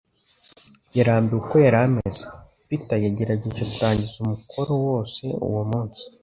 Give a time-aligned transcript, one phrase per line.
[0.97, 2.23] Yarambiwe uko yari ameze,
[2.67, 6.03] Peter yagerageje kurangiza umukoro wose uwo munsi